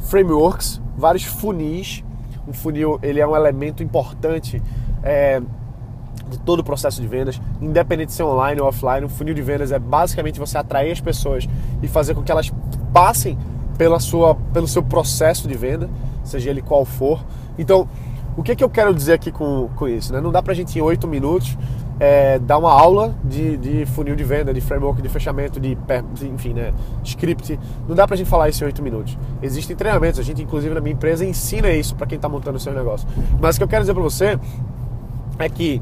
frameworks, 0.00 0.80
vários 0.96 1.24
funis. 1.24 2.04
Um 2.46 2.52
funil 2.52 3.00
ele 3.02 3.18
é 3.18 3.26
um 3.26 3.34
elemento 3.34 3.82
importante 3.82 4.62
é, 5.02 5.40
de 6.28 6.38
todo 6.40 6.60
o 6.60 6.64
processo 6.64 7.00
de 7.00 7.08
vendas, 7.08 7.40
independente 7.60 8.08
de 8.08 8.12
ser 8.12 8.24
online 8.24 8.60
ou 8.60 8.68
offline. 8.68 9.04
Um 9.06 9.08
funil 9.08 9.34
de 9.34 9.42
vendas 9.42 9.72
é 9.72 9.78
basicamente 9.78 10.38
você 10.38 10.58
atrair 10.58 10.92
as 10.92 11.00
pessoas 11.00 11.48
e 11.82 11.88
fazer 11.88 12.14
com 12.14 12.22
que 12.22 12.30
elas 12.30 12.52
passem 12.92 13.38
pela 13.76 14.00
sua, 14.00 14.34
pelo 14.52 14.66
seu 14.66 14.82
processo 14.82 15.46
de 15.46 15.54
venda, 15.56 15.88
seja 16.24 16.50
ele 16.50 16.62
qual 16.62 16.84
for. 16.84 17.24
Então, 17.58 17.88
o 18.36 18.42
que, 18.42 18.54
que 18.54 18.62
eu 18.62 18.68
quero 18.68 18.94
dizer 18.94 19.14
aqui 19.14 19.30
com, 19.30 19.68
com 19.76 19.88
isso? 19.88 20.12
Né? 20.12 20.20
Não 20.20 20.30
dá 20.30 20.42
pra 20.42 20.54
gente 20.54 20.78
em 20.78 20.82
oito 20.82 21.08
minutos 21.08 21.56
é, 21.98 22.38
dar 22.38 22.58
uma 22.58 22.70
aula 22.70 23.14
de, 23.24 23.56
de, 23.56 23.86
funil 23.86 24.14
de 24.14 24.24
venda, 24.24 24.52
de 24.52 24.60
framework 24.60 25.00
de 25.00 25.08
fechamento, 25.08 25.58
de, 25.58 25.76
de, 26.14 26.28
enfim, 26.28 26.52
né, 26.52 26.72
script. 27.02 27.58
Não 27.88 27.94
dá 27.94 28.06
pra 28.06 28.16
gente 28.16 28.28
falar 28.28 28.48
isso 28.48 28.62
em 28.62 28.66
oito 28.66 28.82
minutos. 28.82 29.16
Existem 29.40 29.74
treinamentos, 29.74 30.20
a 30.20 30.22
gente 30.22 30.42
inclusive 30.42 30.74
na 30.74 30.80
minha 30.80 30.92
empresa 30.92 31.24
ensina 31.24 31.70
isso 31.70 31.94
para 31.94 32.06
quem 32.06 32.16
está 32.16 32.28
montando 32.28 32.58
o 32.58 32.60
seu 32.60 32.74
negócio. 32.74 33.08
Mas 33.40 33.56
o 33.56 33.58
que 33.58 33.64
eu 33.64 33.68
quero 33.68 33.82
dizer 33.82 33.94
para 33.94 34.02
você 34.02 34.38
é 35.38 35.48
que 35.48 35.80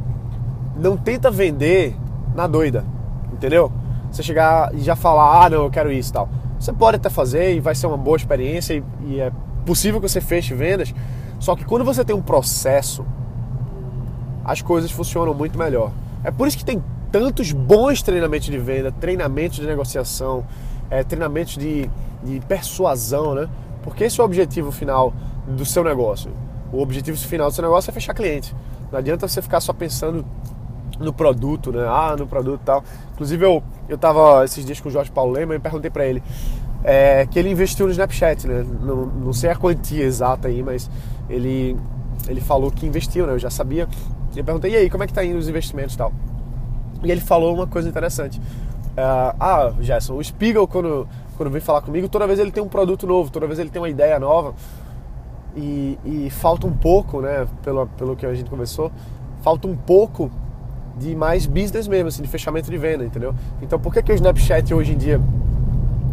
não 0.77 0.97
tenta 0.97 1.31
vender 1.31 1.97
na 2.35 2.47
doida, 2.47 2.85
entendeu? 3.33 3.73
Você 4.11 4.23
chegar 4.23 4.73
e 4.73 4.81
já 4.81 4.95
falar, 4.95 5.45
ah, 5.45 5.51
não, 5.51 5.65
eu 5.65 5.71
quero 5.71 5.91
isso 5.91 6.11
e 6.11 6.13
tal. 6.13 6.29
Você 6.64 6.73
pode 6.73 6.97
até 6.97 7.11
fazer 7.11 7.54
e 7.54 7.61
vai 7.61 7.75
ser 7.75 7.87
uma 7.87 7.97
boa 7.99 8.16
experiência 8.16 8.73
e, 8.73 8.83
e 9.06 9.21
é 9.21 9.30
possível 9.66 10.00
que 10.00 10.09
você 10.09 10.18
feche 10.18 10.54
vendas, 10.54 10.94
só 11.38 11.54
que 11.54 11.62
quando 11.62 11.85
você 11.85 12.02
tem 12.02 12.16
um 12.16 12.23
processo, 12.23 13.04
as 14.42 14.62
coisas 14.62 14.90
funcionam 14.90 15.35
muito 15.35 15.59
melhor. 15.59 15.92
É 16.25 16.30
por 16.30 16.49
isso 16.49 16.56
que 16.56 16.64
tem 16.64 16.83
tantos 17.12 17.52
bons 17.52 18.00
treinamentos 18.00 18.47
de 18.47 18.56
venda, 18.56 18.90
treinamentos 18.90 19.59
de 19.59 19.66
negociação, 19.66 20.47
é, 20.88 21.04
treinamentos 21.04 21.59
de, 21.59 21.90
de 22.23 22.40
persuasão, 22.49 23.35
né? 23.35 23.47
Porque 23.83 24.04
esse 24.04 24.18
é 24.18 24.23
o 24.23 24.25
objetivo 24.25 24.73
final 24.73 25.12
do 25.47 25.66
seu 25.66 25.85
negócio. 25.85 26.30
O 26.73 26.80
objetivo 26.80 27.18
final 27.18 27.50
do 27.50 27.54
seu 27.54 27.61
negócio 27.61 27.90
é 27.90 27.92
fechar 27.92 28.14
cliente. 28.14 28.56
Não 28.90 28.99
adianta 28.99 29.28
você 29.28 29.42
ficar 29.42 29.61
só 29.61 29.75
pensando 29.75 30.25
no 30.99 31.13
produto, 31.13 31.73
né? 31.73 31.85
Ah, 31.87 32.15
no 32.19 32.27
produto 32.27 32.61
e 32.63 32.65
tal. 32.65 32.85
Inclusive 33.13 33.45
eu, 33.45 33.63
eu 33.89 33.99
tava 33.99 34.45
esses 34.45 34.65
dias 34.65 34.81
com 34.81 34.89
o 34.89 34.93
Jorge 34.93 35.11
Paulo 35.11 35.33
Lema 35.33 35.55
e 35.55 35.59
perguntei 35.59 35.91
para 35.91 36.07
ele 36.07 36.23
é, 36.85 37.27
que 37.27 37.39
ele 37.39 37.51
investiu 37.51 37.87
no 37.87 37.93
Snapchat, 37.93 38.47
né? 38.47 38.65
Não, 38.83 39.07
não 39.07 39.33
sei 39.33 39.51
a 39.51 39.57
quantia 39.57 40.05
exata 40.05 40.49
aí, 40.49 40.63
mas 40.63 40.91
ele, 41.31 41.77
ele 42.29 42.43
falou 42.43 42.71
que 42.71 42.87
investiu, 42.87 43.27
né? 43.27 43.33
Eu 43.33 43.39
já 43.39 43.49
sabia. 43.49 43.89
E 44.37 44.39
eu 44.39 44.45
perguntei, 44.45 44.73
e 44.73 44.77
aí, 44.77 44.91
como 44.91 45.03
é 45.03 45.07
que 45.07 45.13
tá 45.13 45.25
indo 45.25 45.39
os 45.39 45.49
investimentos 45.49 45.95
e 45.95 45.99
tal? 45.99 46.13
E 47.03 47.11
ele 47.11 47.23
falou 47.23 47.55
uma 47.55 47.67
coisa 47.67 47.89
interessante. 47.89 48.39
Uh, 48.39 49.35
ah, 49.41 49.73
Gerson, 49.81 50.15
o 50.15 50.23
Spiegel, 50.23 50.69
quando, 50.69 51.09
quando 51.39 51.51
vem 51.51 51.61
falar 51.61 51.81
comigo, 51.81 52.09
toda 52.09 52.27
vez 52.27 52.39
ele 52.39 52.53
tem 52.53 52.63
um 52.63 52.69
produto 52.69 53.07
novo, 53.07 53.31
toda 53.31 53.47
vez 53.47 53.59
ele 53.59 53.71
tem 53.71 53.81
uma 53.81 53.89
ideia 53.89 54.19
nova. 54.19 54.55
e, 55.57 55.99
e 56.05 56.31
falta 56.31 56.67
um 56.67 56.73
pouco, 56.73 57.21
né, 57.21 57.47
pelo, 57.63 57.87
pelo 57.87 58.15
que 58.15 58.27
a 58.27 58.35
gente 58.35 58.51
conversou, 58.51 58.93
falta 59.43 59.67
um 59.67 59.77
pouco 59.77 60.31
de 60.99 61.15
mais 61.15 61.47
business 61.47 61.89
mesmo, 61.89 62.09
assim, 62.09 62.23
de 62.23 62.29
fechamento 62.29 62.71
de 62.71 62.79
venda, 62.79 63.05
entendeu? 63.05 63.35
Então 63.61 63.79
por 63.79 63.93
que, 63.93 64.03
que 64.03 64.13
o 64.13 64.15
Snapchat 64.15 64.73
hoje 64.73 64.93
em 64.93 64.97
dia 64.97 65.21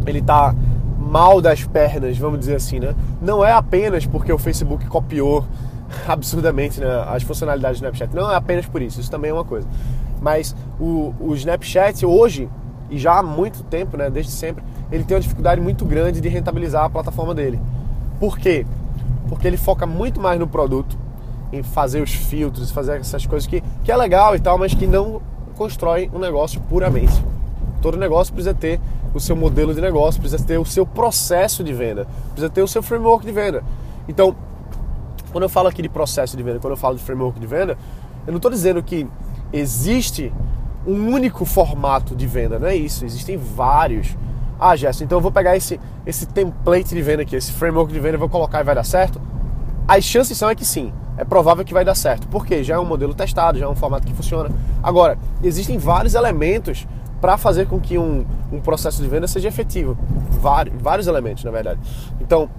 ele 0.06 0.20
tá 0.20 0.54
mal 0.98 1.40
das 1.40 1.64
pernas, 1.64 2.16
vamos 2.16 2.38
dizer 2.40 2.56
assim, 2.56 2.80
né? 2.80 2.94
Não 3.20 3.44
é 3.44 3.52
apenas 3.52 4.06
porque 4.06 4.32
o 4.32 4.38
Facebook 4.38 4.86
copiou 4.86 5.44
absurdamente 6.08 6.80
né, 6.80 7.04
as 7.08 7.22
funcionalidades 7.22 7.80
do 7.80 7.84
Snapchat, 7.84 8.14
não 8.14 8.30
é 8.30 8.34
apenas 8.34 8.66
por 8.66 8.80
isso, 8.80 9.00
isso 9.00 9.10
também 9.10 9.30
é 9.30 9.34
uma 9.34 9.44
coisa. 9.44 9.66
Mas 10.20 10.54
o, 10.80 11.14
o 11.20 11.34
Snapchat 11.34 12.06
hoje, 12.06 12.48
e 12.88 12.98
já 12.98 13.18
há 13.18 13.22
muito 13.22 13.62
tempo, 13.64 13.96
né, 13.96 14.08
desde 14.08 14.32
sempre, 14.32 14.62
ele 14.90 15.04
tem 15.04 15.16
uma 15.16 15.20
dificuldade 15.20 15.60
muito 15.60 15.84
grande 15.84 16.20
de 16.20 16.28
rentabilizar 16.28 16.84
a 16.84 16.90
plataforma 16.90 17.34
dele. 17.34 17.60
Por 18.20 18.38
quê? 18.38 18.64
Porque 19.28 19.46
ele 19.46 19.56
foca 19.56 19.86
muito 19.86 20.20
mais 20.20 20.38
no 20.38 20.46
produto, 20.46 20.96
em 21.52 21.62
fazer 21.62 22.00
os 22.00 22.12
filtros, 22.12 22.70
fazer 22.70 22.98
essas 22.98 23.26
coisas 23.26 23.46
que, 23.46 23.62
que 23.84 23.92
é 23.92 23.96
legal 23.96 24.34
e 24.34 24.40
tal, 24.40 24.56
mas 24.56 24.72
que 24.72 24.86
não 24.86 25.20
constrói 25.56 26.10
um 26.12 26.18
negócio 26.18 26.60
puramente. 26.62 27.12
Todo 27.80 27.98
negócio 27.98 28.32
precisa 28.32 28.54
ter 28.54 28.80
o 29.12 29.20
seu 29.20 29.36
modelo 29.36 29.74
de 29.74 29.80
negócio, 29.80 30.20
precisa 30.20 30.42
ter 30.42 30.58
o 30.58 30.64
seu 30.64 30.86
processo 30.86 31.62
de 31.62 31.72
venda, 31.74 32.06
precisa 32.30 32.48
ter 32.48 32.62
o 32.62 32.68
seu 32.68 32.82
framework 32.82 33.26
de 33.26 33.32
venda. 33.32 33.62
Então, 34.08 34.34
quando 35.30 35.44
eu 35.44 35.48
falo 35.48 35.68
aqui 35.68 35.82
de 35.82 35.88
processo 35.88 36.36
de 36.36 36.42
venda, 36.42 36.58
quando 36.58 36.72
eu 36.72 36.76
falo 36.76 36.96
de 36.96 37.02
framework 37.02 37.38
de 37.38 37.46
venda, 37.46 37.76
eu 38.26 38.32
não 38.32 38.36
estou 38.36 38.50
dizendo 38.50 38.82
que 38.82 39.06
existe 39.52 40.32
um 40.86 41.12
único 41.12 41.44
formato 41.44 42.16
de 42.16 42.26
venda, 42.26 42.58
não 42.58 42.66
é 42.66 42.74
isso. 42.74 43.04
Existem 43.04 43.36
vários. 43.36 44.16
Ah, 44.58 44.74
Gerson, 44.74 45.04
então 45.04 45.18
eu 45.18 45.22
vou 45.22 45.32
pegar 45.32 45.56
esse, 45.56 45.78
esse 46.06 46.26
template 46.26 46.94
de 46.94 47.02
venda 47.02 47.22
aqui, 47.22 47.36
esse 47.36 47.52
framework 47.52 47.92
de 47.92 48.00
venda, 48.00 48.16
vou 48.16 48.28
colocar 48.28 48.60
e 48.60 48.64
vai 48.64 48.74
dar 48.74 48.84
certo? 48.84 49.20
As 49.86 50.04
chances 50.04 50.38
são 50.38 50.48
é 50.48 50.54
que 50.54 50.64
sim 50.64 50.92
é 51.16 51.24
provável 51.24 51.64
que 51.64 51.74
vai 51.74 51.84
dar 51.84 51.94
certo. 51.94 52.28
Porque 52.28 52.62
já 52.62 52.74
é 52.74 52.78
um 52.78 52.84
modelo 52.84 53.14
testado, 53.14 53.58
já 53.58 53.66
é 53.66 53.68
um 53.68 53.74
formato 53.74 54.06
que 54.06 54.14
funciona. 54.14 54.50
Agora, 54.82 55.18
existem 55.42 55.78
vários 55.78 56.14
elementos 56.14 56.86
para 57.20 57.36
fazer 57.36 57.68
com 57.68 57.80
que 57.80 57.98
um, 57.98 58.26
um, 58.50 58.60
processo 58.60 59.00
de 59.00 59.08
venda 59.08 59.28
seja 59.28 59.48
efetivo. 59.48 59.96
Vários, 60.40 60.74
vários 60.82 61.06
elementos, 61.06 61.44
na 61.44 61.50
verdade. 61.50 61.78
Então, 62.20 62.50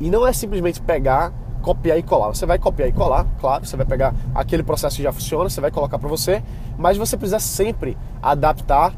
e 0.00 0.10
não 0.10 0.26
é 0.26 0.32
simplesmente 0.32 0.80
pegar, 0.80 1.32
copiar 1.60 1.98
e 1.98 2.02
colar. 2.02 2.28
Você 2.28 2.46
vai 2.46 2.58
copiar 2.58 2.88
e 2.88 2.92
colar, 2.92 3.26
claro, 3.40 3.66
você 3.66 3.76
vai 3.76 3.84
pegar 3.84 4.14
aquele 4.34 4.62
processo 4.62 4.96
que 4.96 5.02
já 5.02 5.12
funciona, 5.12 5.50
você 5.50 5.60
vai 5.60 5.70
colocar 5.70 5.98
para 5.98 6.08
você, 6.08 6.42
mas 6.78 6.96
você 6.96 7.16
precisa 7.16 7.38
sempre 7.38 7.98
adaptar 8.22 8.94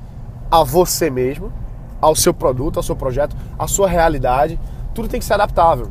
a 0.48 0.62
você 0.62 1.10
mesmo, 1.10 1.52
ao 2.00 2.14
seu 2.14 2.32
produto, 2.32 2.76
ao 2.76 2.82
seu 2.82 2.94
projeto, 2.94 3.36
à 3.58 3.66
sua 3.66 3.88
realidade. 3.88 4.60
Tudo 4.94 5.08
tem 5.08 5.18
que 5.18 5.26
ser 5.26 5.34
adaptável. 5.34 5.90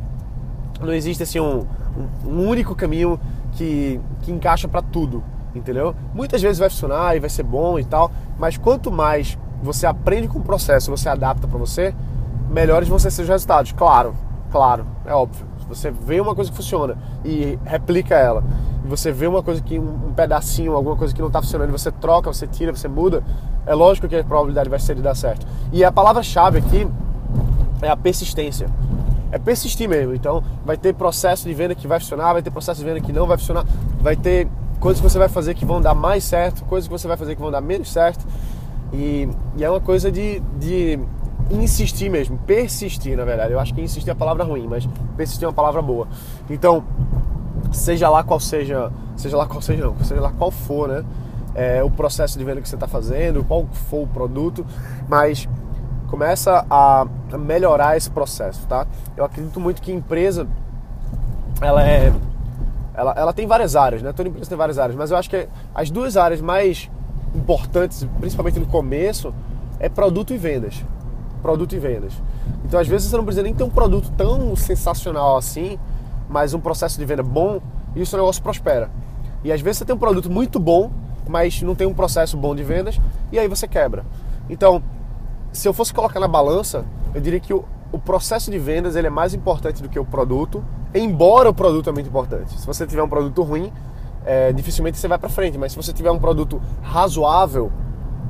Não 0.80 0.92
existe 0.92 1.22
assim 1.22 1.40
um, 1.40 1.66
um 2.24 2.48
único 2.48 2.74
caminho 2.74 3.18
que, 3.52 4.00
que 4.22 4.32
encaixa 4.32 4.68
para 4.68 4.82
tudo, 4.82 5.22
entendeu? 5.54 5.94
Muitas 6.14 6.42
vezes 6.42 6.58
vai 6.58 6.68
funcionar 6.68 7.16
e 7.16 7.20
vai 7.20 7.30
ser 7.30 7.42
bom 7.42 7.78
e 7.78 7.84
tal, 7.84 8.10
mas 8.38 8.56
quanto 8.56 8.90
mais 8.90 9.38
você 9.62 9.86
aprende 9.86 10.28
com 10.28 10.38
o 10.38 10.42
processo, 10.42 10.90
você 10.90 11.08
adapta 11.08 11.46
para 11.48 11.58
você, 11.58 11.94
melhores 12.50 12.88
vão 12.88 12.98
ser 12.98 13.10
seus 13.10 13.28
resultados. 13.28 13.72
Claro, 13.72 14.14
claro, 14.50 14.86
é 15.04 15.14
óbvio. 15.14 15.46
Se 15.60 15.66
você 15.66 15.90
vê 15.90 16.20
uma 16.20 16.34
coisa 16.34 16.50
que 16.50 16.56
funciona 16.56 16.96
e 17.24 17.58
replica 17.64 18.14
ela, 18.14 18.44
e 18.84 18.88
você 18.88 19.10
vê 19.10 19.26
uma 19.26 19.42
coisa 19.42 19.60
que 19.60 19.78
um, 19.78 20.12
pedacinho, 20.14 20.74
alguma 20.74 20.96
coisa 20.96 21.14
que 21.14 21.20
não 21.20 21.28
está 21.28 21.40
funcionando, 21.40 21.72
você 21.72 21.90
troca, 21.90 22.32
você 22.32 22.46
tira, 22.46 22.74
você 22.74 22.86
muda, 22.86 23.22
é 23.66 23.74
lógico 23.74 24.06
que 24.06 24.14
a 24.14 24.22
probabilidade 24.22 24.68
vai 24.68 24.78
ser 24.78 24.94
de 24.94 25.02
dar 25.02 25.14
certo. 25.14 25.46
E 25.72 25.84
a 25.84 25.90
palavra-chave 25.90 26.58
aqui 26.58 26.86
é 27.82 27.88
a 27.88 27.96
persistência 27.96 28.68
é 29.32 29.38
persistir 29.38 29.88
mesmo. 29.88 30.14
Então, 30.14 30.42
vai 30.64 30.76
ter 30.76 30.94
processo 30.94 31.46
de 31.46 31.54
venda 31.54 31.74
que 31.74 31.86
vai 31.86 31.98
funcionar, 32.00 32.32
vai 32.32 32.42
ter 32.42 32.50
processo 32.50 32.80
de 32.80 32.86
venda 32.86 33.00
que 33.00 33.12
não 33.12 33.26
vai 33.26 33.36
funcionar, 33.36 33.64
vai 34.00 34.16
ter 34.16 34.48
coisas 34.80 35.00
que 35.00 35.08
você 35.08 35.18
vai 35.18 35.28
fazer 35.28 35.54
que 35.54 35.64
vão 35.64 35.80
dar 35.80 35.94
mais 35.94 36.24
certo, 36.24 36.64
coisas 36.64 36.86
que 36.86 36.92
você 36.92 37.08
vai 37.08 37.16
fazer 37.16 37.34
que 37.34 37.40
vão 37.40 37.50
dar 37.50 37.60
menos 37.60 37.90
certo. 37.90 38.26
E, 38.92 39.28
e 39.56 39.64
é 39.64 39.70
uma 39.70 39.80
coisa 39.80 40.10
de, 40.12 40.40
de 40.58 40.98
insistir 41.50 42.08
mesmo, 42.08 42.38
persistir, 42.38 43.16
na 43.16 43.24
verdade. 43.24 43.52
Eu 43.52 43.60
acho 43.60 43.74
que 43.74 43.80
insistir 43.80 44.10
é 44.10 44.12
a 44.12 44.16
palavra 44.16 44.44
ruim, 44.44 44.66
mas 44.66 44.88
persistir 45.16 45.44
é 45.44 45.48
uma 45.48 45.54
palavra 45.54 45.82
boa. 45.82 46.08
Então, 46.48 46.84
seja 47.72 48.08
lá 48.08 48.22
qual 48.22 48.40
seja, 48.40 48.92
seja 49.16 49.36
lá 49.36 49.46
qual 49.46 49.60
seja, 49.60 49.84
não, 49.84 49.96
seja 50.04 50.20
lá 50.20 50.32
qual 50.32 50.50
for, 50.50 50.88
né? 50.88 51.04
É, 51.54 51.82
o 51.82 51.90
processo 51.90 52.38
de 52.38 52.44
venda 52.44 52.60
que 52.60 52.68
você 52.68 52.76
está 52.76 52.86
fazendo, 52.86 53.42
qual 53.42 53.66
for 53.88 54.02
o 54.02 54.06
produto, 54.06 54.64
mas 55.08 55.48
começa 56.06 56.64
a 56.70 57.06
melhorar 57.38 57.96
esse 57.96 58.10
processo, 58.10 58.66
tá? 58.66 58.86
Eu 59.16 59.24
acredito 59.24 59.60
muito 59.60 59.82
que 59.82 59.92
empresa 59.92 60.46
ela 61.60 61.86
é 61.86 62.12
ela, 62.94 63.12
ela 63.16 63.32
tem 63.32 63.46
várias 63.46 63.76
áreas, 63.76 64.02
né? 64.02 64.12
Toda 64.12 64.28
empresa 64.28 64.48
tem 64.48 64.56
várias 64.56 64.78
áreas, 64.78 64.96
mas 64.96 65.10
eu 65.10 65.16
acho 65.18 65.28
que 65.28 65.46
as 65.74 65.90
duas 65.90 66.16
áreas 66.16 66.40
mais 66.40 66.90
importantes, 67.34 68.06
principalmente 68.18 68.58
no 68.58 68.66
começo, 68.66 69.34
é 69.78 69.88
produto 69.88 70.32
e 70.32 70.38
vendas. 70.38 70.82
Produto 71.42 71.74
e 71.74 71.78
vendas. 71.78 72.14
Então, 72.64 72.80
às 72.80 72.88
vezes 72.88 73.10
você 73.10 73.16
não 73.16 73.24
precisa 73.24 73.42
nem 73.42 73.54
ter 73.54 73.62
um 73.62 73.70
produto 73.70 74.10
tão 74.16 74.56
sensacional 74.56 75.36
assim, 75.36 75.78
mas 76.28 76.54
um 76.54 76.60
processo 76.60 76.98
de 76.98 77.04
venda 77.04 77.22
bom 77.22 77.60
e 77.94 78.00
o 78.00 78.06
seu 78.06 78.18
negócio 78.18 78.42
prospera. 78.42 78.90
E 79.44 79.52
às 79.52 79.60
vezes 79.60 79.78
você 79.78 79.84
tem 79.84 79.94
um 79.94 79.98
produto 79.98 80.30
muito 80.30 80.58
bom, 80.58 80.90
mas 81.28 81.60
não 81.60 81.74
tem 81.74 81.86
um 81.86 81.94
processo 81.94 82.36
bom 82.36 82.54
de 82.54 82.64
vendas 82.64 82.98
e 83.30 83.38
aí 83.38 83.46
você 83.46 83.68
quebra. 83.68 84.04
Então, 84.48 84.82
se 85.56 85.66
eu 85.66 85.72
fosse 85.72 85.92
colocar 85.92 86.20
na 86.20 86.28
balança, 86.28 86.84
eu 87.14 87.20
diria 87.20 87.40
que 87.40 87.54
o, 87.54 87.64
o 87.90 87.98
processo 87.98 88.50
de 88.50 88.58
vendas 88.58 88.94
ele 88.94 89.06
é 89.06 89.10
mais 89.10 89.32
importante 89.32 89.82
do 89.82 89.88
que 89.88 89.98
o 89.98 90.04
produto, 90.04 90.62
embora 90.94 91.48
o 91.48 91.54
produto 91.54 91.88
é 91.88 91.92
muito 91.92 92.08
importante. 92.08 92.60
Se 92.60 92.66
você 92.66 92.86
tiver 92.86 93.02
um 93.02 93.08
produto 93.08 93.42
ruim, 93.42 93.72
é, 94.24 94.52
dificilmente 94.52 94.98
você 94.98 95.08
vai 95.08 95.18
para 95.18 95.30
frente, 95.30 95.56
mas 95.56 95.72
se 95.72 95.76
você 95.76 95.94
tiver 95.94 96.10
um 96.10 96.18
produto 96.18 96.60
razoável, 96.82 97.72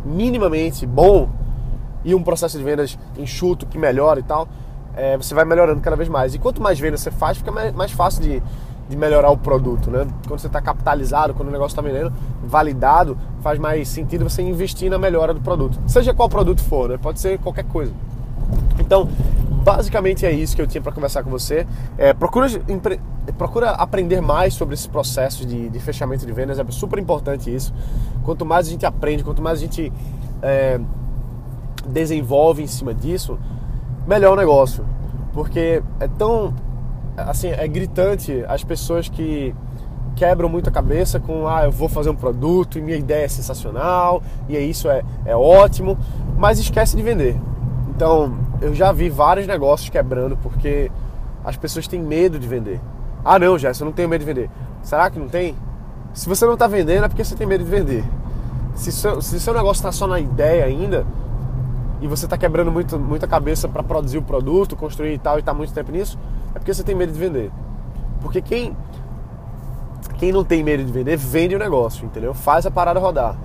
minimamente 0.04 0.86
bom 0.86 1.28
e 2.04 2.14
um 2.14 2.22
processo 2.22 2.56
de 2.56 2.62
vendas 2.62 2.96
enxuto 3.18 3.66
que 3.66 3.76
melhora 3.76 4.20
e 4.20 4.22
tal, 4.22 4.46
é, 4.94 5.16
você 5.16 5.34
vai 5.34 5.44
melhorando 5.44 5.80
cada 5.80 5.96
vez 5.96 6.08
mais. 6.08 6.32
E 6.32 6.38
quanto 6.38 6.62
mais 6.62 6.78
vendas 6.78 7.00
você 7.00 7.10
faz, 7.10 7.38
fica 7.38 7.50
mais, 7.50 7.72
mais 7.72 7.90
fácil 7.90 8.22
de, 8.22 8.40
de 8.88 8.96
melhorar 8.96 9.30
o 9.30 9.36
produto, 9.36 9.90
né? 9.90 10.06
Quando 10.26 10.40
você 10.40 10.46
está 10.46 10.60
capitalizado, 10.60 11.34
quando 11.34 11.48
o 11.48 11.52
negócio 11.52 11.72
está 11.78 11.82
vendendo, 11.82 12.12
validado, 12.44 13.18
faz 13.40 13.58
mais 13.58 13.88
sentido 13.88 14.28
você 14.28 14.42
investir 14.42 14.90
na 14.90 14.98
melhora 14.98 15.34
do 15.34 15.40
produto. 15.40 15.78
Seja 15.86 16.14
qual 16.14 16.28
produto 16.28 16.62
for, 16.62 16.88
né? 16.88 16.98
Pode 17.00 17.20
ser 17.20 17.38
qualquer 17.38 17.64
coisa. 17.64 17.92
Então, 18.78 19.08
basicamente 19.66 20.24
é 20.24 20.30
isso 20.30 20.54
que 20.54 20.62
eu 20.62 20.66
tinha 20.66 20.80
para 20.80 20.92
conversar 20.92 21.24
com 21.24 21.30
você. 21.30 21.66
É, 21.98 22.14
procura, 22.14 22.46
procura 23.36 23.70
aprender 23.70 24.20
mais 24.20 24.54
sobre 24.54 24.74
esse 24.74 24.88
processo 24.88 25.44
de, 25.44 25.68
de, 25.68 25.80
fechamento 25.80 26.24
de 26.24 26.32
vendas, 26.32 26.58
é 26.58 26.64
super 26.70 26.98
importante 26.98 27.52
isso. 27.52 27.74
Quanto 28.22 28.46
mais 28.46 28.68
a 28.68 28.70
gente 28.70 28.86
aprende, 28.86 29.24
quanto 29.24 29.42
mais 29.42 29.58
a 29.58 29.62
gente 29.62 29.92
é, 30.40 30.80
desenvolve 31.88 32.62
em 32.62 32.66
cima 32.68 32.94
disso, 32.94 33.36
melhor 34.06 34.34
o 34.34 34.36
negócio. 34.36 34.84
Porque 35.32 35.82
é 35.98 36.08
tão 36.16 36.54
assim, 37.16 37.48
é 37.48 37.66
gritante 37.66 38.44
as 38.48 38.62
pessoas 38.62 39.08
que 39.08 39.54
quebram 40.14 40.48
muito 40.48 40.68
a 40.68 40.72
cabeça 40.72 41.20
com 41.20 41.46
ah, 41.46 41.64
eu 41.64 41.70
vou 41.70 41.88
fazer 41.88 42.08
um 42.08 42.14
produto 42.14 42.78
e 42.78 42.82
minha 42.82 42.96
ideia 42.96 43.24
é 43.24 43.28
sensacional 43.28 44.22
e 44.48 44.56
é 44.56 44.60
isso 44.60 44.88
é, 44.88 45.02
é 45.24 45.36
ótimo, 45.36 45.98
mas 46.36 46.58
esquece 46.58 46.96
de 46.96 47.02
vender. 47.02 47.36
Então, 47.88 48.36
eu 48.60 48.74
já 48.74 48.92
vi 48.92 49.08
vários 49.08 49.46
negócios 49.46 49.88
quebrando 49.90 50.36
porque 50.36 50.90
as 51.44 51.56
pessoas 51.56 51.86
têm 51.86 52.00
medo 52.00 52.38
de 52.38 52.48
vender. 52.48 52.80
Ah, 53.24 53.38
não, 53.38 53.58
Jéssica, 53.58 53.84
eu 53.84 53.86
não 53.86 53.92
tenho 53.92 54.08
medo 54.08 54.20
de 54.20 54.26
vender. 54.26 54.50
Será 54.82 55.10
que 55.10 55.18
não 55.18 55.28
tem? 55.28 55.54
Se 56.14 56.28
você 56.28 56.46
não 56.46 56.54
está 56.54 56.66
vendendo 56.66 57.04
é 57.04 57.08
porque 57.08 57.24
você 57.24 57.34
tem 57.34 57.46
medo 57.46 57.64
de 57.64 57.70
vender. 57.70 58.04
Se 58.74 58.92
seu, 58.92 59.20
se 59.20 59.38
seu 59.40 59.54
negócio 59.54 59.80
está 59.80 59.92
só 59.92 60.06
na 60.06 60.20
ideia 60.20 60.64
ainda 60.64 61.06
e 62.00 62.06
você 62.06 62.26
está 62.26 62.36
quebrando 62.36 62.70
muito, 62.70 62.98
muita 62.98 63.26
cabeça 63.26 63.68
para 63.68 63.82
produzir 63.82 64.18
o 64.18 64.22
produto, 64.22 64.76
construir 64.76 65.14
e 65.14 65.18
tal 65.18 65.36
e 65.36 65.40
está 65.40 65.54
muito 65.54 65.72
tempo 65.72 65.90
nisso, 65.90 66.18
é 66.54 66.58
porque 66.58 66.72
você 66.72 66.82
tem 66.82 66.94
medo 66.94 67.12
de 67.12 67.18
vender. 67.18 67.50
Porque 68.20 68.40
quem 68.40 68.76
quem 70.18 70.32
não 70.32 70.44
tem 70.44 70.62
medo 70.62 70.82
de 70.82 70.90
vender, 70.90 71.16
vende 71.16 71.54
o 71.54 71.58
negócio, 71.58 72.06
entendeu? 72.06 72.32
Faz 72.32 72.64
a 72.64 72.70
parada 72.70 72.98
rodar. 72.98 73.36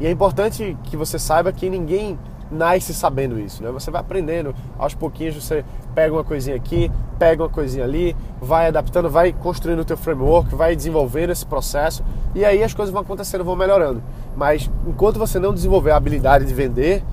E 0.00 0.06
é 0.06 0.10
importante 0.10 0.76
que 0.84 0.96
você 0.96 1.18
saiba 1.18 1.52
que 1.52 1.70
ninguém 1.70 2.18
nasce 2.50 2.94
sabendo 2.94 3.38
isso, 3.38 3.62
né? 3.62 3.70
Você 3.70 3.90
vai 3.90 4.00
aprendendo 4.00 4.54
aos 4.78 4.94
pouquinhos, 4.94 5.34
você 5.34 5.64
pega 5.94 6.12
uma 6.14 6.24
coisinha 6.24 6.56
aqui, 6.56 6.90
pega 7.18 7.42
uma 7.42 7.48
coisinha 7.48 7.84
ali, 7.84 8.16
vai 8.40 8.68
adaptando, 8.68 9.10
vai 9.10 9.32
construindo 9.32 9.80
o 9.80 9.84
teu 9.84 9.96
framework, 9.96 10.54
vai 10.54 10.74
desenvolvendo 10.74 11.30
esse 11.30 11.44
processo 11.44 12.02
e 12.34 12.44
aí 12.44 12.62
as 12.62 12.72
coisas 12.72 12.92
vão 12.92 13.02
acontecendo, 13.02 13.44
vão 13.44 13.56
melhorando. 13.56 14.02
Mas 14.36 14.70
enquanto 14.86 15.18
você 15.18 15.38
não 15.38 15.52
desenvolver 15.52 15.90
a 15.90 15.96
habilidade 15.96 16.46
de 16.46 16.54
vender, 16.54 17.04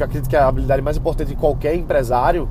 que 0.00 0.04
eu 0.04 0.06
acredito 0.06 0.30
que 0.30 0.36
é 0.36 0.38
a 0.38 0.48
habilidade 0.48 0.80
mais 0.80 0.96
importante 0.96 1.28
de 1.28 1.36
qualquer 1.36 1.74
empresário, 1.74 2.48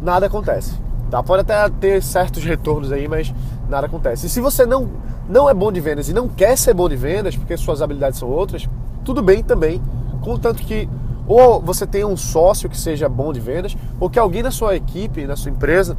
nada 0.00 0.26
acontece. 0.26 0.74
Tá? 1.10 1.22
Pode 1.22 1.40
até 1.40 1.68
ter 1.68 2.02
certos 2.02 2.44
retornos 2.44 2.92
aí, 2.92 3.08
mas 3.08 3.34
nada 3.68 3.86
acontece. 3.86 4.26
E 4.26 4.28
se 4.28 4.40
você 4.40 4.64
não, 4.64 4.88
não 5.28 5.50
é 5.50 5.54
bom 5.54 5.72
de 5.72 5.80
vendas 5.80 6.08
e 6.08 6.12
não 6.12 6.28
quer 6.28 6.56
ser 6.56 6.74
bom 6.74 6.88
de 6.88 6.96
vendas, 6.96 7.36
porque 7.36 7.56
suas 7.56 7.82
habilidades 7.82 8.18
são 8.18 8.28
outras, 8.28 8.68
tudo 9.04 9.22
bem 9.22 9.42
também. 9.42 9.82
Contanto 10.22 10.62
que 10.62 10.88
ou 11.26 11.60
você 11.60 11.86
tenha 11.86 12.06
um 12.06 12.16
sócio 12.16 12.68
que 12.68 12.76
seja 12.76 13.08
bom 13.08 13.32
de 13.32 13.40
vendas, 13.40 13.76
ou 13.98 14.10
que 14.10 14.18
alguém 14.18 14.42
na 14.42 14.50
sua 14.50 14.76
equipe, 14.76 15.26
na 15.26 15.36
sua 15.36 15.50
empresa, 15.50 15.96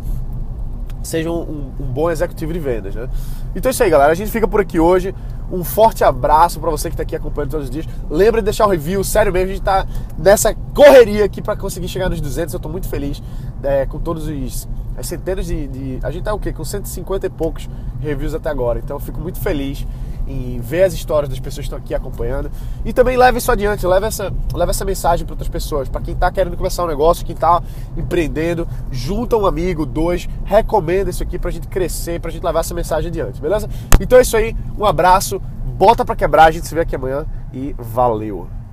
seja 1.02 1.32
um, 1.32 1.72
um, 1.80 1.86
bom 1.86 2.12
executivo 2.12 2.54
de 2.54 2.60
vendas, 2.60 2.96
né? 2.96 3.10
Então 3.56 3.70
é 3.70 3.72
isso 3.72 3.84
aí, 3.84 3.90
galera. 3.90 4.12
A 4.12 4.16
gente 4.16 4.30
fica 4.30 4.48
por 4.48 4.62
aqui 4.62 4.80
hoje. 4.80 5.14
Um 5.52 5.64
forte 5.64 6.04
abraço 6.04 6.60
para 6.60 6.72
você 6.72 6.90
que 6.90 6.94
está 6.94 7.04
aqui 7.04 7.16
acompanhando 7.16 7.52
todos 7.52 7.66
os 7.66 7.72
dias. 7.72 7.86
Lembre 8.10 8.42
de 8.42 8.46
deixar 8.46 8.66
o 8.66 8.70
review, 8.70 9.04
sério 9.04 9.32
mesmo, 9.32 9.52
a 9.52 9.54
gente 9.54 9.62
está 9.62 9.88
nessa 10.18 10.54
correria 10.74 11.26
aqui 11.26 11.42
para 11.42 11.56
conseguir 11.56 11.88
chegar 11.88 12.10
nos 12.10 12.20
200. 12.20 12.54
Eu 12.54 12.58
estou 12.58 12.72
muito 12.72 12.88
feliz 12.88 13.22
é, 13.64 13.86
com 13.86 14.00
todos 14.00 14.28
os 14.28 14.68
as 14.98 15.08
centenas 15.08 15.46
de, 15.46 15.68
de, 15.68 16.00
a 16.04 16.10
gente 16.10 16.24
tá 16.24 16.34
o 16.34 16.40
quê? 16.40 16.54
Com 16.54 16.64
150 16.64 17.28
e 17.28 17.30
poucos 17.30 17.70
reviews 18.00 18.34
até 18.34 18.50
agora. 18.50 18.80
Então 18.80 18.96
eu 18.96 19.02
fico 19.02 19.20
muito 19.20 19.40
feliz 19.40 19.86
em 20.28 20.60
ver 20.60 20.84
as 20.84 20.94
histórias 20.94 21.30
das 21.30 21.40
pessoas 21.40 21.68
que 21.68 21.74
estão 21.74 21.80
aqui 21.80 21.94
acompanhando. 21.94 22.52
E 22.84 22.92
também 22.92 23.18
leve 23.18 23.38
isso 23.38 23.52
adiante, 23.52 23.86
leve 23.86 24.08
essa, 24.08 24.34
leve 24.54 24.72
essa 24.72 24.86
mensagem 24.86 25.26
para 25.26 25.34
outras 25.34 25.50
pessoas. 25.50 25.88
Para 25.88 26.02
quem 26.02 26.14
está 26.14 26.32
querendo 26.32 26.58
começar 26.58 26.84
um 26.84 26.88
negócio, 26.88 27.26
quem 27.26 27.36
está 27.36 27.62
empreendendo, 27.96 28.68
junta 28.92 29.38
um 29.38 29.46
amigo, 29.46 29.86
dois, 29.86 30.28
recomenda 30.44 31.10
isso 31.10 31.24
aqui 31.24 31.38
para 31.38 31.50
a 31.50 31.54
gente 31.54 31.68
crescer, 31.68 32.20
para 32.20 32.30
a 32.30 32.34
gente 32.34 32.44
levar 32.44 32.62
essa 32.62 32.74
mensagem 32.74 33.10
adiante, 33.10 33.42
beleza? 33.42 33.70
Então 34.00 34.18
é 34.18 34.22
isso 34.22 34.36
aí, 34.36 34.56
um 34.78 34.86
abraço, 34.86 35.42
bota 35.66 36.04
para 36.04 36.16
quebrar, 36.16 36.46
a 36.46 36.52
gente 36.52 36.68
se 36.68 36.74
vê 36.74 36.82
aqui 36.82 36.96
amanhã 36.96 37.26
e 37.54 37.76
valeu! 37.78 38.65